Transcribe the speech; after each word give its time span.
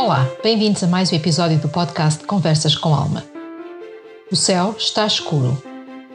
Olá, 0.00 0.30
bem-vindos 0.44 0.84
a 0.84 0.86
mais 0.86 1.10
um 1.10 1.16
episódio 1.16 1.58
do 1.58 1.68
podcast 1.68 2.22
Conversas 2.22 2.76
com 2.76 2.94
Alma. 2.94 3.24
O 4.30 4.36
céu 4.36 4.76
está 4.78 5.04
escuro. 5.04 5.60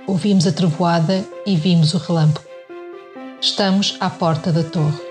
Ouvimos 0.07 0.47
a 0.47 0.53
trovoada 0.53 1.21
e 1.45 1.57
vimos 1.57 1.93
o 1.93 1.97
relâmpago. 1.97 2.47
Estamos 3.41 3.97
à 3.99 4.09
porta 4.09 4.53
da 4.53 4.63
torre. 4.63 5.01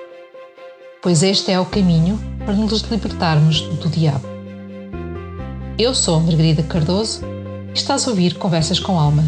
Pois 1.02 1.22
este 1.22 1.52
é 1.52 1.60
o 1.60 1.66
caminho 1.66 2.18
para 2.46 2.54
nos 2.54 2.80
libertarmos 2.80 3.60
do 3.60 3.90
diabo. 3.90 4.26
Eu 5.78 5.94
sou 5.94 6.18
Margarida 6.20 6.62
Cardoso 6.62 7.20
e 7.74 7.74
estás 7.74 8.08
a 8.08 8.10
ouvir 8.10 8.38
Conversas 8.38 8.80
com 8.80 8.98
Alma 8.98 9.22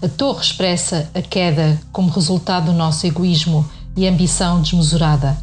A 0.00 0.08
torre 0.08 0.42
expressa 0.42 1.10
a 1.12 1.20
queda 1.20 1.76
como 1.90 2.10
resultado 2.10 2.66
do 2.66 2.72
nosso 2.72 3.04
egoísmo 3.04 3.68
e 3.96 4.06
ambição 4.06 4.62
desmesurada. 4.62 5.36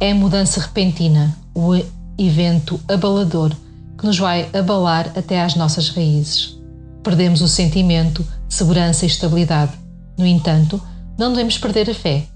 É 0.00 0.12
a 0.12 0.14
mudança 0.14 0.58
repentina, 0.58 1.36
o 1.54 1.74
evento 2.16 2.80
abalador 2.88 3.52
que 3.98 4.06
nos 4.06 4.18
vai 4.18 4.48
abalar 4.54 5.12
até 5.14 5.42
às 5.42 5.54
nossas 5.54 5.90
raízes. 5.90 6.58
Perdemos 7.02 7.42
o 7.42 7.48
sentimento 7.48 8.26
de 8.48 8.54
segurança 8.54 9.04
e 9.04 9.08
estabilidade. 9.08 9.72
No 10.16 10.26
entanto, 10.26 10.80
não 11.18 11.30
devemos 11.30 11.58
perder 11.58 11.90
a 11.90 11.94
fé, 11.94 12.26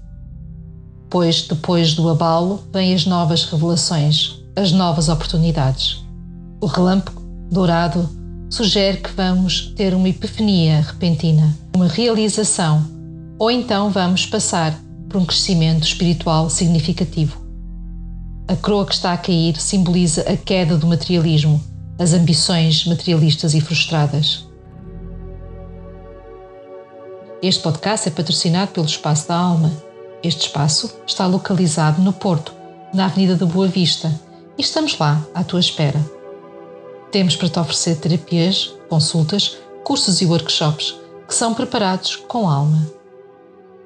pois 1.09 1.47
depois 1.47 1.95
do 1.95 2.07
abalo 2.09 2.63
vêm 2.71 2.93
as 2.93 3.07
novas 3.07 3.45
revelações, 3.45 4.39
as 4.55 4.71
novas 4.71 5.09
oportunidades. 5.09 6.05
O 6.61 6.67
relâmpago 6.67 7.21
dourado 7.51 8.07
sugere 8.49 8.97
que 8.97 9.11
vamos 9.11 9.73
ter 9.75 9.93
uma 9.93 10.09
epifania 10.09 10.81
repentina, 10.81 11.55
uma 11.75 11.87
realização, 11.87 12.83
ou 13.37 13.51
então 13.51 13.91
vamos 13.91 14.25
passar 14.25 14.77
por 15.07 15.21
um 15.21 15.25
crescimento 15.25 15.83
espiritual 15.83 16.49
significativo. 16.49 17.39
A 18.47 18.55
coroa 18.55 18.85
que 18.85 18.93
está 18.93 19.13
a 19.13 19.17
cair 19.17 19.55
simboliza 19.57 20.21
a 20.23 20.35
queda 20.35 20.75
do 20.75 20.87
materialismo, 20.87 21.63
as 21.99 22.13
ambições 22.13 22.85
materialistas 22.85 23.53
e 23.53 23.61
frustradas. 23.61 24.47
Este 27.41 27.61
podcast 27.61 28.07
é 28.07 28.11
patrocinado 28.11 28.71
pelo 28.71 28.87
Espaço 28.87 29.27
da 29.27 29.35
Alma. 29.35 29.71
Este 30.23 30.47
espaço 30.47 30.91
está 31.05 31.27
localizado 31.27 32.01
no 32.01 32.11
Porto, 32.11 32.53
na 32.93 33.05
Avenida 33.05 33.35
da 33.35 33.45
Boa 33.45 33.67
Vista, 33.67 34.13
e 34.57 34.61
estamos 34.61 34.97
lá 34.97 35.23
à 35.33 35.43
tua 35.43 35.59
espera. 35.59 36.18
Temos 37.11 37.35
para 37.35 37.49
te 37.49 37.59
oferecer 37.59 37.97
terapias, 37.97 38.73
consultas, 38.87 39.57
cursos 39.83 40.21
e 40.21 40.25
workshops 40.25 40.95
que 41.27 41.33
são 41.33 41.53
preparados 41.53 42.15
com 42.15 42.49
alma. 42.49 42.87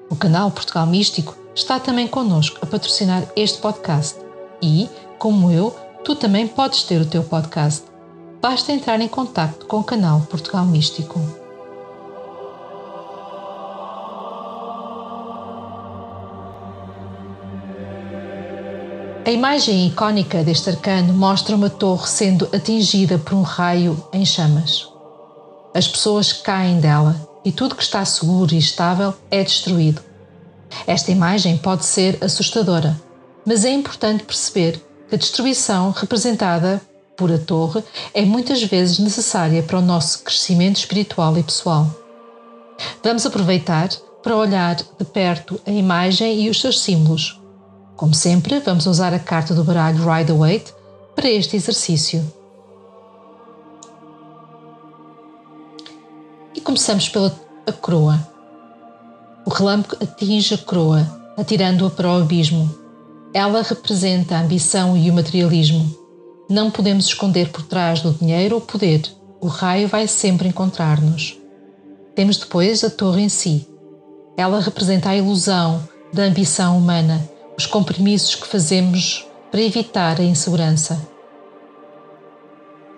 O 0.10 0.16
canal 0.16 0.52
Portugal 0.52 0.86
Místico 0.86 1.36
está 1.56 1.80
também 1.80 2.08
connosco 2.08 2.60
a 2.62 2.66
patrocinar 2.66 3.26
este 3.36 3.60
podcast 3.60 4.20
e, 4.62 4.90
como 5.18 5.52
eu, 5.52 5.76
tu 6.04 6.16
também 6.16 6.48
podes 6.48 6.84
ter 6.84 7.02
o 7.02 7.06
teu 7.06 7.24
podcast. 7.24 7.86
Basta 8.42 8.72
entrar 8.72 9.00
em 9.00 9.08
contato 9.08 9.66
com 9.66 9.80
o 9.80 9.84
canal 9.84 10.22
Portugal 10.30 10.66
Místico. 10.66 11.43
A 19.26 19.32
imagem 19.32 19.88
icónica 19.88 20.44
deste 20.44 20.70
arcano 20.70 21.14
mostra 21.14 21.56
uma 21.56 21.70
torre 21.70 22.08
sendo 22.08 22.50
atingida 22.54 23.18
por 23.18 23.34
um 23.34 23.42
raio 23.42 24.06
em 24.12 24.26
chamas. 24.26 24.86
As 25.74 25.88
pessoas 25.88 26.34
caem 26.34 26.82
dela 26.82 27.16
e 27.46 27.50
tudo 27.50 27.74
que 27.74 27.84
está 27.84 28.04
seguro 28.04 28.54
e 28.54 28.58
estável 28.58 29.14
é 29.32 29.42
destruído. 29.42 30.02
Esta 30.86 31.12
imagem 31.12 31.58
pode 31.58 31.86
ser 31.86 32.22
assustadora, 32.22 33.00
mas 33.46 33.64
é 33.64 33.72
importante 33.72 34.26
perceber 34.26 34.84
que 35.08 35.16
a 35.16 35.18
destruição 35.18 35.92
representada 35.92 36.82
por 37.16 37.32
a 37.32 37.38
torre 37.38 37.82
é 38.14 38.26
muitas 38.26 38.62
vezes 38.62 39.00
necessária 39.00 39.64
para 39.64 39.80
o 39.80 39.82
nosso 39.82 40.22
crescimento 40.22 40.80
espiritual 40.80 41.38
e 41.38 41.44
pessoal. 41.44 41.88
Vamos 43.02 43.26
aproveitar 43.26 43.88
para 44.22 44.36
olhar 44.36 44.76
de 44.76 45.06
perto 45.06 45.62
a 45.66 45.72
imagem 45.72 46.42
e 46.42 46.50
os 46.50 46.60
seus 46.60 46.82
símbolos 46.82 47.42
como 48.04 48.14
sempre, 48.14 48.60
vamos 48.60 48.86
usar 48.86 49.14
a 49.14 49.18
carta 49.18 49.54
do 49.54 49.64
baralho 49.64 50.04
Rider-Waite 50.04 50.74
para 51.16 51.30
este 51.30 51.56
exercício. 51.56 52.22
E 56.54 56.60
começamos 56.60 57.08
pela 57.08 57.34
a 57.66 57.72
coroa. 57.72 58.20
O 59.46 59.50
relâmpago 59.50 60.04
atinge 60.04 60.54
a 60.54 60.58
coroa, 60.58 61.08
atirando-a 61.38 61.90
para 61.90 62.10
o 62.10 62.22
abismo. 62.22 62.70
Ela 63.34 63.62
representa 63.62 64.36
a 64.36 64.42
ambição 64.42 64.98
e 64.98 65.10
o 65.10 65.14
materialismo. 65.14 65.90
Não 66.50 66.70
podemos 66.70 67.06
esconder 67.06 67.52
por 67.54 67.64
trás 67.64 68.02
do 68.02 68.12
dinheiro 68.12 68.56
ou 68.56 68.62
poder. 68.62 69.10
O 69.40 69.48
raio 69.48 69.88
vai 69.88 70.10
sempre 70.10 70.50
encontrar-nos. 70.50 71.38
Temos 72.14 72.36
depois 72.36 72.84
a 72.84 72.90
torre 72.90 73.22
em 73.22 73.30
si. 73.30 73.66
Ela 74.36 74.60
representa 74.60 75.12
a 75.12 75.16
ilusão 75.16 75.88
da 76.14 76.24
ambição 76.24 76.78
humana 76.78 77.32
os 77.58 77.66
compromissos 77.66 78.36
que 78.36 78.48
fazemos 78.48 79.28
para 79.52 79.62
evitar 79.62 80.20
a 80.20 80.24
insegurança. 80.24 81.00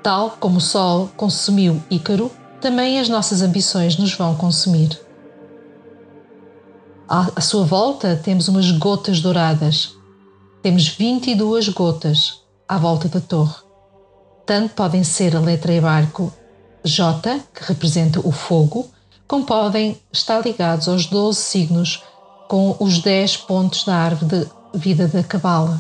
Tal 0.01 0.37
como 0.39 0.57
o 0.57 0.61
Sol 0.61 1.09
consumiu 1.17 1.81
Ícaro, 1.89 2.31
também 2.61 2.99
as 2.99 3.09
nossas 3.09 3.41
ambições 3.41 3.97
nos 3.97 4.13
vão 4.13 4.35
consumir. 4.35 4.99
À 7.07 7.39
sua 7.41 7.63
volta 7.63 8.19
temos 8.23 8.47
umas 8.47 8.71
gotas 8.71 9.21
douradas. 9.21 9.95
Temos 10.63 10.87
22 10.87 11.69
gotas 11.69 12.41
à 12.67 12.77
volta 12.77 13.07
da 13.07 13.19
torre. 13.19 13.55
Tanto 14.45 14.73
podem 14.73 15.03
ser 15.03 15.35
a 15.35 15.39
letra 15.39 15.73
e 15.73 15.81
barco 15.81 16.33
J, 16.83 17.39
que 17.53 17.63
representa 17.63 18.19
o 18.19 18.31
fogo, 18.31 18.87
como 19.27 19.45
podem 19.45 19.99
estar 20.11 20.43
ligados 20.45 20.87
aos 20.87 21.07
12 21.07 21.39
signos 21.39 22.03
com 22.47 22.75
os 22.79 22.99
10 22.99 23.37
pontos 23.37 23.83
da 23.85 23.95
árvore 23.95 24.45
de 24.73 24.79
vida 24.79 25.07
da 25.07 25.23
cabala. 25.23 25.79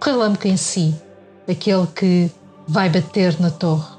O 0.00 0.04
relâmpago 0.04 0.48
em 0.48 0.56
si, 0.56 0.94
aquele 1.48 1.86
que 1.88 2.30
vai 2.66 2.88
bater 2.88 3.40
na 3.40 3.50
torre, 3.50 3.96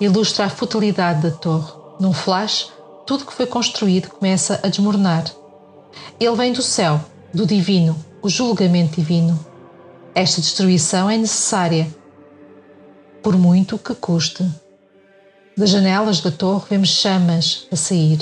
ilustra 0.00 0.46
a 0.46 0.50
futilidade 0.50 1.22
da 1.22 1.30
torre. 1.30 1.72
Num 1.98 2.12
flash, 2.12 2.70
tudo 3.06 3.24
que 3.24 3.32
foi 3.32 3.46
construído 3.46 4.08
começa 4.08 4.60
a 4.62 4.68
desmoronar. 4.68 5.24
Ele 6.20 6.36
vem 6.36 6.52
do 6.52 6.62
céu, 6.62 7.00
do 7.32 7.46
divino, 7.46 7.96
o 8.22 8.28
julgamento 8.28 8.96
divino. 8.96 9.38
Esta 10.14 10.40
destruição 10.40 11.08
é 11.08 11.16
necessária, 11.16 11.86
por 13.22 13.36
muito 13.36 13.78
que 13.78 13.94
custe. 13.94 14.46
Das 15.56 15.70
janelas 15.70 16.20
da 16.20 16.30
torre 16.30 16.66
vemos 16.70 16.88
chamas 16.88 17.66
a 17.72 17.76
sair. 17.76 18.18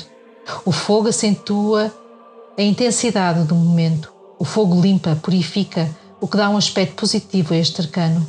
O 0.64 0.70
fogo 0.70 1.08
acentua 1.08 1.92
a 2.56 2.62
intensidade 2.62 3.44
do 3.44 3.54
momento. 3.54 4.12
O 4.38 4.44
fogo 4.44 4.80
limpa, 4.80 5.18
purifica, 5.22 5.90
o 6.20 6.28
que 6.28 6.36
dá 6.36 6.48
um 6.48 6.56
aspecto 6.56 6.94
positivo 6.94 7.52
a 7.52 7.56
este 7.56 7.80
arcano. 7.80 8.26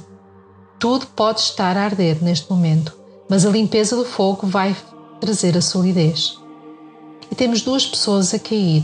Tudo 0.79 1.07
pode 1.07 1.39
estar 1.39 1.77
a 1.77 1.83
arder 1.83 2.23
neste 2.23 2.49
momento, 2.49 2.95
mas 3.29 3.45
a 3.45 3.49
limpeza 3.49 3.95
do 3.95 4.05
fogo 4.05 4.47
vai 4.47 4.75
trazer 5.19 5.57
a 5.57 5.61
solidez. 5.61 6.37
E 7.31 7.35
temos 7.35 7.61
duas 7.61 7.85
pessoas 7.85 8.33
a 8.33 8.39
cair. 8.39 8.83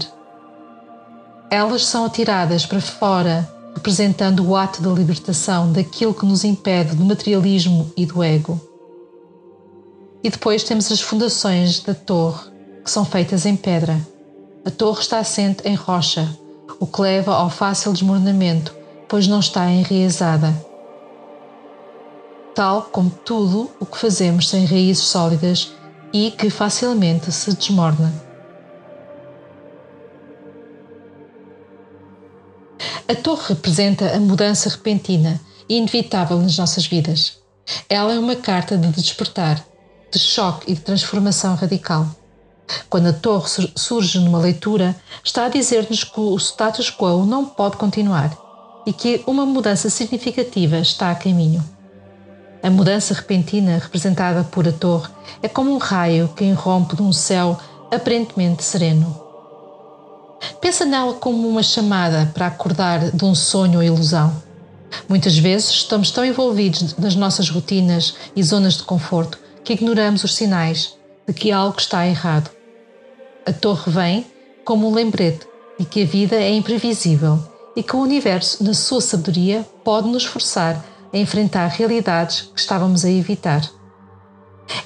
Elas 1.49 1.85
são 1.85 2.05
atiradas 2.05 2.65
para 2.65 2.79
fora, 2.79 3.49
representando 3.75 4.47
o 4.47 4.55
ato 4.55 4.81
da 4.81 4.89
libertação 4.89 5.71
daquilo 5.71 6.13
que 6.13 6.25
nos 6.25 6.43
impede 6.43 6.95
do 6.95 7.03
materialismo 7.03 7.91
e 7.97 8.05
do 8.05 8.23
ego. 8.23 8.59
E 10.23 10.29
depois 10.29 10.63
temos 10.63 10.91
as 10.91 11.01
fundações 11.01 11.81
da 11.81 11.93
torre, 11.93 12.49
que 12.83 12.91
são 12.91 13.03
feitas 13.03 13.45
em 13.45 13.55
pedra. 13.55 13.99
A 14.63 14.69
torre 14.69 15.01
está 15.01 15.17
assente 15.17 15.67
em 15.67 15.73
rocha, 15.73 16.29
o 16.79 16.85
que 16.85 17.01
leva 17.01 17.33
ao 17.33 17.49
fácil 17.49 17.93
desmoronamento, 17.93 18.75
pois 19.07 19.27
não 19.27 19.39
está 19.39 19.67
enraizada. 19.71 20.53
Tal 22.53 22.83
como 22.83 23.09
tudo 23.09 23.71
o 23.79 23.85
que 23.87 23.97
fazemos 23.97 24.49
sem 24.49 24.65
raízes 24.65 25.05
sólidas 25.05 25.71
e 26.13 26.29
que 26.29 26.51
facilmente 26.51 27.31
se 27.31 27.53
desmorna. 27.55 28.13
A 33.07 33.15
torre 33.15 33.47
representa 33.49 34.15
a 34.15 34.19
mudança 34.19 34.69
repentina 34.69 35.41
e 35.67 35.77
inevitável 35.77 36.37
nas 36.37 36.55
nossas 36.55 36.85
vidas. 36.85 37.39
Ela 37.89 38.13
é 38.13 38.19
uma 38.19 38.35
carta 38.35 38.77
de 38.77 38.91
despertar, 38.91 39.65
de 40.11 40.19
choque 40.19 40.71
e 40.71 40.75
de 40.75 40.81
transformação 40.81 41.55
radical. 41.55 42.20
Quando 42.89 43.07
a 43.07 43.13
torre 43.13 43.71
surge 43.75 44.19
numa 44.19 44.39
leitura, 44.39 44.95
está 45.23 45.45
a 45.45 45.49
dizer-nos 45.49 46.03
que 46.03 46.19
o 46.19 46.37
status 46.37 46.89
quo 46.89 47.25
não 47.25 47.45
pode 47.45 47.77
continuar 47.77 48.35
e 48.85 48.93
que 48.93 49.23
uma 49.27 49.45
mudança 49.45 49.89
significativa 49.89 50.77
está 50.77 51.11
a 51.11 51.15
caminho. 51.15 51.63
A 52.63 52.69
mudança 52.69 53.13
repentina 53.13 53.79
representada 53.79 54.43
por 54.43 54.67
a 54.67 54.71
torre 54.71 55.09
é 55.41 55.47
como 55.47 55.73
um 55.73 55.77
raio 55.77 56.29
que 56.35 56.43
irrompe 56.43 56.95
de 56.95 57.01
um 57.01 57.11
céu 57.11 57.59
aparentemente 57.91 58.63
sereno. 58.63 59.19
Pensa 60.59 60.85
nela 60.85 61.13
como 61.13 61.47
uma 61.47 61.63
chamada 61.63 62.31
para 62.33 62.47
acordar 62.47 63.11
de 63.11 63.25
um 63.25 63.33
sonho 63.35 63.77
ou 63.77 63.83
ilusão. 63.83 64.31
Muitas 65.07 65.37
vezes 65.37 65.69
estamos 65.69 66.11
tão 66.11 66.25
envolvidos 66.25 66.95
nas 66.97 67.15
nossas 67.15 67.49
rotinas 67.49 68.15
e 68.35 68.43
zonas 68.43 68.75
de 68.75 68.83
conforto 68.83 69.37
que 69.63 69.73
ignoramos 69.73 70.23
os 70.23 70.35
sinais 70.35 70.95
de 71.27 71.33
que 71.33 71.51
algo 71.51 71.79
está 71.79 72.05
errado. 72.05 72.49
A 73.45 73.51
torre 73.51 73.91
vem 73.91 74.25
como 74.63 74.87
um 74.87 74.93
lembrete 74.93 75.47
de 75.79 75.85
que 75.85 76.03
a 76.03 76.05
vida 76.05 76.35
é 76.35 76.53
imprevisível 76.53 77.39
e 77.75 77.81
que 77.81 77.95
o 77.95 77.99
universo, 77.99 78.63
na 78.63 78.73
sua 78.73 79.01
sabedoria, 79.01 79.67
pode 79.83 80.07
nos 80.07 80.25
forçar 80.25 80.85
a 81.11 81.17
enfrentar 81.17 81.67
realidades 81.67 82.41
que 82.53 82.59
estávamos 82.59 83.03
a 83.03 83.09
evitar. 83.09 83.67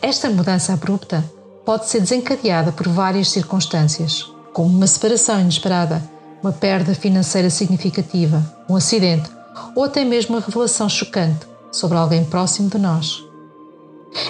Esta 0.02 0.30
mudança 0.30 0.74
abrupta 0.74 1.24
pode 1.66 1.90
ser 1.90 2.00
desencadeada 2.00 2.72
por 2.72 2.88
várias 2.88 3.30
circunstâncias, 3.30 4.32
como 4.54 4.70
uma 4.70 4.88
separação 4.88 5.42
inesperada, 5.42 6.02
uma 6.42 6.54
perda 6.54 6.96
financeira 6.96 7.50
significativa, 7.50 8.42
um 8.70 8.76
acidente 8.76 9.30
ou 9.76 9.84
até 9.84 10.06
mesmo 10.06 10.36
uma 10.36 10.42
revelação 10.42 10.88
chocante 10.88 11.46
sobre 11.72 11.98
alguém 11.98 12.24
próximo 12.24 12.70
de 12.70 12.78
nós. 12.78 13.22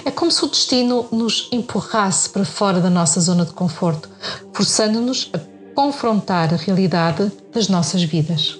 É 0.04 0.10
como 0.10 0.30
se 0.30 0.44
o 0.44 0.48
destino 0.48 1.06
nos 1.12 1.48
empurrasse 1.52 2.28
para 2.30 2.44
fora 2.44 2.80
da 2.80 2.90
nossa 2.90 3.20
zona 3.20 3.44
de 3.44 3.52
conforto, 3.52 4.08
forçando-nos 4.52 5.30
a 5.32 5.38
confrontar 5.74 6.52
a 6.52 6.56
realidade 6.56 7.30
das 7.52 7.68
nossas 7.68 8.02
vidas. 8.02 8.58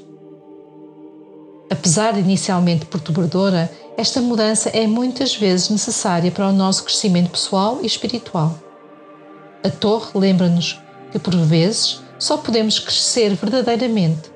Apesar 1.71 2.13
de 2.13 2.21
inicialmente 2.21 2.87
perturbadora, 2.87 3.71
esta 3.97 4.21
mudança 4.21 4.69
é 4.69 4.87
muitas 4.87 5.35
vezes 5.35 5.69
necessária 5.69 6.31
para 6.31 6.49
o 6.49 6.53
nosso 6.53 6.85
crescimento 6.85 7.31
pessoal 7.31 7.79
e 7.83 7.87
espiritual. 7.87 8.57
A 9.65 9.71
torre 9.71 10.11
lembra-nos 10.15 10.79
que, 11.11 11.19
por 11.19 11.35
vezes, 11.35 12.01
só 12.19 12.37
podemos 12.37 12.79
crescer 12.79 13.35
verdadeiramente 13.35 14.31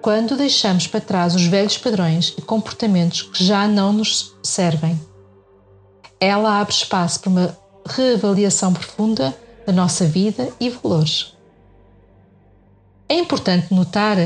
quando 0.00 0.36
deixamos 0.36 0.86
para 0.86 1.00
trás 1.00 1.34
os 1.34 1.44
velhos 1.44 1.76
padrões 1.76 2.34
e 2.38 2.42
comportamentos 2.42 3.22
que 3.22 3.44
já 3.44 3.66
não 3.66 3.92
nos 3.92 4.34
servem. 4.42 4.98
Ela 6.20 6.60
abre 6.60 6.72
espaço 6.72 7.20
para 7.20 7.30
uma 7.30 7.56
reavaliação 7.86 8.72
profunda 8.72 9.36
da 9.66 9.72
nossa 9.72 10.04
vida 10.04 10.48
e 10.60 10.70
valores. 10.70 11.34
É 13.08 13.18
importante 13.18 13.72
notar 13.72 14.16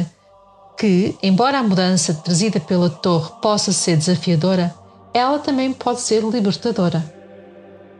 que, 0.76 1.16
embora 1.22 1.58
a 1.58 1.62
mudança 1.62 2.14
trazida 2.14 2.58
pela 2.58 2.90
torre 2.90 3.30
possa 3.40 3.72
ser 3.72 3.96
desafiadora, 3.96 4.74
ela 5.14 5.38
também 5.38 5.72
pode 5.72 6.00
ser 6.00 6.24
libertadora. 6.24 7.04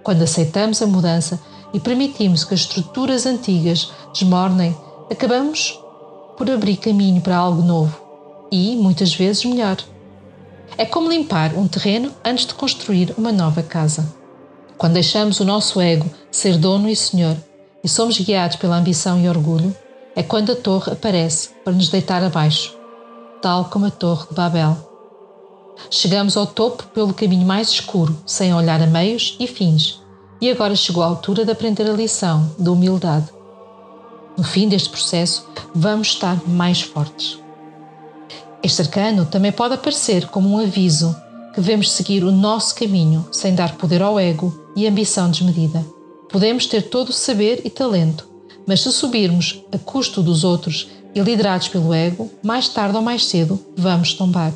Quando 0.03 0.23
aceitamos 0.23 0.83
a 0.83 0.87
mudança 0.87 1.38
e 1.73 1.79
permitimos 1.79 2.45
que 2.45 2.55
as 2.55 2.61
estruturas 2.61 3.27
antigas 3.27 3.93
desmornem, 4.12 4.77
acabamos 5.11 5.79
por 6.37 6.50
abrir 6.50 6.77
caminho 6.77 7.21
para 7.21 7.37
algo 7.37 7.62
novo 7.62 7.97
e, 8.50 8.75
muitas 8.77 9.15
vezes, 9.15 9.45
melhor. 9.45 9.77
É 10.77 10.85
como 10.87 11.11
limpar 11.11 11.55
um 11.55 11.69
terreno 11.69 12.13
antes 12.25 12.47
de 12.47 12.55
construir 12.55 13.15
uma 13.19 13.31
nova 13.31 13.63
casa. 13.63 14.07
Quando 14.79 14.95
deixamos 14.95 15.39
o 15.39 15.45
nosso 15.45 15.81
ego 15.81 16.11
ser 16.31 16.57
dono 16.57 16.89
e 16.89 16.97
senhor 16.97 17.37
e 17.85 17.89
somos 17.89 18.19
guiados 18.19 18.57
pela 18.57 18.77
ambição 18.77 19.21
e 19.21 19.29
orgulho, 19.29 19.77
é 20.17 20.23
quando 20.23 20.53
a 20.53 20.57
torre 20.57 20.93
aparece 20.93 21.51
para 21.65 21.73
nos 21.73 21.89
deitar 21.89 22.23
abaixo, 22.23 22.77
tal 23.41 23.67
como 23.67 23.87
a 23.87 23.91
Torre 23.91 24.27
de 24.29 24.35
Babel. 24.35 24.77
Chegamos 25.91 26.37
ao 26.37 26.47
topo 26.47 26.85
pelo 26.89 27.15
caminho 27.15 27.47
mais 27.47 27.69
escuro, 27.69 28.17
sem 28.27 28.55
olhar 28.55 28.81
a 28.81 28.87
meios 28.87 29.37
e 29.41 29.47
fins, 29.47 30.01
e 30.41 30.51
agora 30.51 30.77
chegou 30.77 31.03
a 31.03 31.07
altura 31.07 31.45
de 31.45 31.53
aprender 31.53 31.89
a 31.89 31.95
lição 31.95 32.51
da 32.59 32.71
humildade. 32.71 33.27
No 34.37 34.45
fim 34.45 34.69
deste 34.69 34.89
processo, 34.89 35.47
vamos 35.75 36.09
estar 36.09 36.41
mais 36.49 36.83
fortes. 36.83 37.39
Este 38.62 38.82
arcano 38.82 39.26
também 39.26 39.50
pode 39.50 39.75
aparecer 39.75 40.26
como 40.29 40.49
um 40.49 40.59
aviso 40.59 41.17
que 41.53 41.61
devemos 41.61 41.91
seguir 41.91 42.23
o 42.23 42.31
nosso 42.31 42.75
caminho 42.75 43.26
sem 43.32 43.55
dar 43.55 43.76
poder 43.76 44.00
ao 44.00 44.19
ego 44.19 44.55
e 44.76 44.87
ambição 44.87 45.31
desmedida. 45.31 45.85
Podemos 46.31 46.67
ter 46.67 46.82
todo 46.82 47.11
o 47.11 47.12
saber 47.12 47.61
e 47.64 47.70
talento, 47.70 48.26
mas 48.67 48.81
se 48.81 48.93
subirmos 48.93 49.62
a 49.73 49.79
custo 49.79 50.23
dos 50.23 50.44
outros 50.44 50.88
e 51.14 51.20
liderados 51.20 51.69
pelo 51.69 51.93
ego, 51.93 52.31
mais 52.43 52.69
tarde 52.69 52.97
ou 52.97 53.03
mais 53.03 53.26
cedo 53.26 53.59
vamos 53.76 54.14
tombar. 54.14 54.53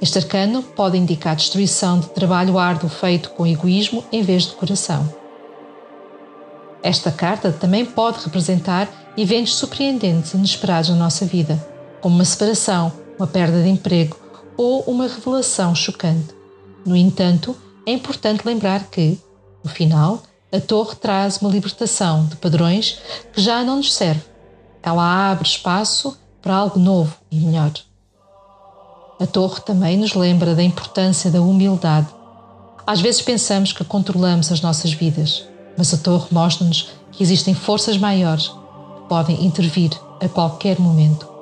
Este 0.00 0.18
arcano 0.18 0.62
pode 0.62 0.96
indicar 0.96 1.34
a 1.34 1.36
destruição 1.36 2.00
de 2.00 2.08
trabalho 2.08 2.58
árduo 2.58 2.88
feito 2.88 3.30
com 3.30 3.46
egoísmo 3.46 4.02
em 4.10 4.22
vez 4.22 4.44
de 4.44 4.52
coração. 4.52 5.08
Esta 6.82 7.10
carta 7.10 7.52
também 7.52 7.84
pode 7.84 8.24
representar 8.24 9.12
eventos 9.16 9.54
surpreendentes 9.54 10.32
e 10.32 10.36
inesperados 10.36 10.90
na 10.90 10.96
nossa 10.96 11.24
vida, 11.24 11.75
como 12.00 12.14
uma 12.14 12.24
separação, 12.24 12.92
uma 13.18 13.26
perda 13.26 13.62
de 13.62 13.68
emprego 13.68 14.16
ou 14.56 14.80
uma 14.82 15.06
revelação 15.06 15.74
chocante. 15.74 16.34
No 16.84 16.96
entanto, 16.96 17.56
é 17.86 17.92
importante 17.92 18.46
lembrar 18.46 18.84
que, 18.90 19.18
no 19.62 19.70
final, 19.70 20.22
a 20.52 20.60
torre 20.60 20.96
traz 20.96 21.38
uma 21.38 21.50
libertação 21.50 22.26
de 22.26 22.36
padrões 22.36 22.98
que 23.32 23.40
já 23.40 23.62
não 23.64 23.76
nos 23.76 23.92
serve. 23.92 24.22
Ela 24.82 25.30
abre 25.30 25.48
espaço 25.48 26.16
para 26.40 26.54
algo 26.54 26.78
novo 26.78 27.16
e 27.30 27.40
melhor. 27.40 27.72
A 29.18 29.26
torre 29.26 29.60
também 29.60 29.96
nos 29.96 30.14
lembra 30.14 30.54
da 30.54 30.62
importância 30.62 31.30
da 31.30 31.40
humildade. 31.40 32.06
Às 32.86 33.00
vezes 33.00 33.22
pensamos 33.22 33.72
que 33.72 33.84
controlamos 33.84 34.52
as 34.52 34.60
nossas 34.60 34.92
vidas, 34.92 35.44
mas 35.76 35.92
a 35.92 35.96
torre 35.96 36.28
mostra-nos 36.30 36.90
que 37.10 37.22
existem 37.22 37.54
forças 37.54 37.98
maiores 37.98 38.48
que 38.48 39.08
podem 39.08 39.44
intervir 39.44 39.90
a 40.20 40.28
qualquer 40.28 40.78
momento. 40.78 41.35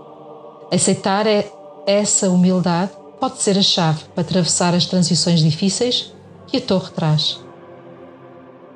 Aceitar 0.75 1.25
é 1.29 1.49
essa 1.87 2.29
humildade 2.29 2.91
pode 3.21 3.41
ser 3.41 3.57
a 3.57 3.63
chave 3.63 4.03
para 4.13 4.23
atravessar 4.23 4.75
as 4.75 4.85
transições 4.87 5.39
difíceis 5.39 6.13
que 6.49 6.57
a 6.57 6.61
torre 6.61 6.91
traz. 6.91 7.39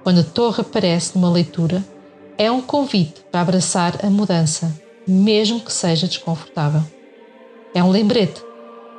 Quando 0.04 0.20
a 0.20 0.22
torre 0.22 0.60
aparece 0.60 1.16
numa 1.16 1.28
leitura, 1.28 1.84
é 2.38 2.52
um 2.52 2.62
convite 2.62 3.20
para 3.32 3.40
abraçar 3.40 3.98
a 4.06 4.08
mudança, 4.08 4.72
mesmo 5.08 5.58
que 5.58 5.72
seja 5.72 6.06
desconfortável. 6.06 6.84
É 7.74 7.82
um 7.82 7.90
lembrete 7.90 8.44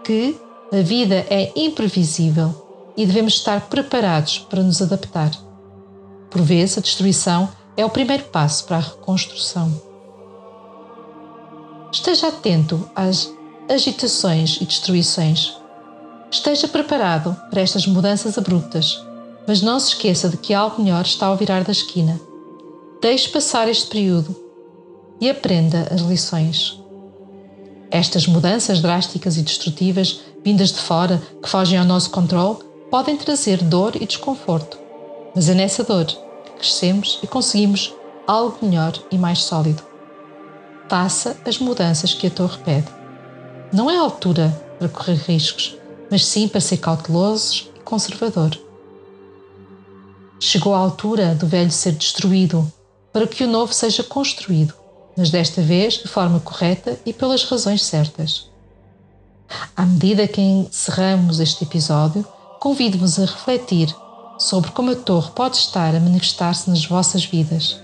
que 0.03 0.37
a 0.69 0.81
vida 0.81 1.25
é 1.29 1.53
imprevisível 1.55 2.91
e 2.97 3.05
devemos 3.05 3.35
estar 3.35 3.61
preparados 3.69 4.39
para 4.39 4.61
nos 4.61 4.81
adaptar. 4.81 5.31
Por 6.29 6.41
vezes, 6.41 6.77
a 6.77 6.81
destruição 6.81 7.47
é 7.77 7.85
o 7.85 7.89
primeiro 7.89 8.25
passo 8.25 8.65
para 8.65 8.75
a 8.75 8.81
reconstrução. 8.81 9.88
Esteja 11.91 12.27
atento 12.27 12.89
às 12.95 13.31
agitações 13.69 14.57
e 14.61 14.65
destruições. 14.65 15.55
Esteja 16.31 16.67
preparado 16.67 17.35
para 17.49 17.61
estas 17.61 17.85
mudanças 17.87 18.37
abruptas 18.37 19.09
mas 19.49 19.63
não 19.63 19.79
se 19.79 19.89
esqueça 19.89 20.29
de 20.29 20.37
que 20.37 20.53
algo 20.53 20.79
melhor 20.79 21.03
está 21.03 21.25
ao 21.25 21.35
virar 21.35 21.63
da 21.63 21.71
esquina. 21.71 22.21
Deixe 23.01 23.27
passar 23.29 23.67
este 23.67 23.87
período 23.87 24.35
e 25.19 25.27
aprenda 25.27 25.87
as 25.91 26.01
lições. 26.01 26.79
Estas 27.89 28.27
mudanças 28.27 28.79
drásticas 28.79 29.37
e 29.37 29.41
destrutivas, 29.41 30.19
vindas 30.45 30.71
de 30.71 30.77
fora, 30.77 31.19
que 31.41 31.49
fogem 31.49 31.79
ao 31.79 31.85
nosso 31.85 32.11
controle, 32.11 32.59
podem 32.91 33.17
trazer 33.17 33.57
dor 33.63 33.95
e 33.95 34.05
desconforto, 34.05 34.77
mas 35.33 35.49
é 35.49 35.55
nessa 35.55 35.83
dor 35.83 36.05
que 36.05 36.51
crescemos 36.59 37.17
e 37.23 37.25
conseguimos 37.25 37.91
algo 38.27 38.55
melhor 38.61 38.93
e 39.09 39.17
mais 39.17 39.39
sólido. 39.39 39.88
Faça 40.89 41.37
as 41.45 41.59
mudanças 41.59 42.15
que 42.15 42.25
a 42.25 42.31
torre 42.31 42.57
pede. 42.63 42.87
Não 43.71 43.91
é 43.91 43.97
a 43.97 44.01
altura 44.01 44.49
para 44.79 44.89
correr 44.89 45.17
riscos, 45.27 45.77
mas 46.09 46.25
sim 46.25 46.47
para 46.47 46.59
ser 46.59 46.77
cautelosos 46.77 47.69
e 47.75 47.79
conservador. 47.81 48.59
Chegou 50.39 50.73
a 50.73 50.79
altura 50.79 51.35
do 51.35 51.45
velho 51.45 51.69
ser 51.69 51.91
destruído 51.91 52.71
para 53.13 53.27
que 53.27 53.43
o 53.43 53.47
novo 53.47 53.71
seja 53.71 54.01
construído, 54.01 54.73
mas 55.15 55.29
desta 55.29 55.61
vez 55.61 55.95
de 55.95 56.07
forma 56.07 56.39
correta 56.39 56.99
e 57.05 57.13
pelas 57.13 57.43
razões 57.43 57.83
certas. 57.83 58.49
À 59.75 59.85
medida 59.85 60.27
que 60.27 60.41
encerramos 60.41 61.39
este 61.39 61.65
episódio, 61.65 62.25
convido-vos 62.59 63.19
a 63.19 63.25
refletir 63.25 63.95
sobre 64.39 64.71
como 64.71 64.91
a 64.91 64.95
torre 64.95 65.29
pode 65.35 65.57
estar 65.57 65.93
a 65.93 65.99
manifestar-se 65.99 66.67
nas 66.67 66.83
vossas 66.83 67.25
vidas. 67.25 67.79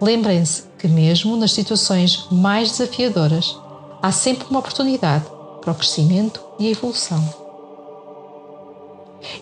Lembrem-se 0.00 0.62
que, 0.78 0.86
mesmo 0.86 1.36
nas 1.36 1.52
situações 1.52 2.28
mais 2.30 2.70
desafiadoras, 2.70 3.56
há 4.00 4.12
sempre 4.12 4.46
uma 4.48 4.60
oportunidade 4.60 5.24
para 5.60 5.72
o 5.72 5.74
crescimento 5.74 6.40
e 6.58 6.68
a 6.68 6.70
evolução. 6.70 7.22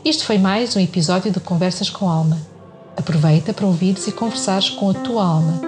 Isto 0.03 0.25
foi 0.25 0.39
mais 0.39 0.75
um 0.75 0.81
episódio 0.81 1.31
de 1.31 1.41
Conversas 1.41 1.91
com 1.91 2.09
Alma. 2.09 2.41
Aproveita 2.97 3.53
para 3.53 3.67
ouvires 3.67 4.07
e 4.07 4.13
conversares 4.13 4.71
com 4.71 4.89
a 4.89 4.95
tua 4.95 5.23
alma 5.23 5.61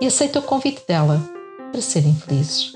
e 0.00 0.06
aceita 0.06 0.38
o 0.38 0.42
convite 0.42 0.82
dela 0.86 1.20
para 1.72 1.80
serem 1.80 2.14
felizes. 2.14 2.72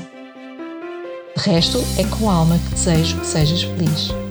De 1.36 1.42
resto, 1.42 1.82
é 1.98 2.04
com 2.04 2.30
a 2.30 2.34
alma 2.34 2.58
que 2.58 2.74
desejo 2.74 3.18
que 3.18 3.26
sejas 3.26 3.62
feliz. 3.62 4.23